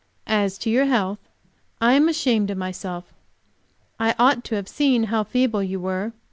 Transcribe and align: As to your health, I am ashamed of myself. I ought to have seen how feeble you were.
As 0.25 0.57
to 0.57 0.69
your 0.71 0.85
health, 0.87 1.19
I 1.79 1.93
am 1.93 2.09
ashamed 2.09 2.49
of 2.49 2.57
myself. 2.57 3.13
I 3.99 4.15
ought 4.17 4.43
to 4.45 4.55
have 4.55 4.67
seen 4.67 5.03
how 5.13 5.23
feeble 5.23 5.61
you 5.61 5.79
were. 5.79 6.11